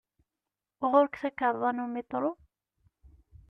[0.91, 2.31] Ɣur-k takarḍa n umitṛu?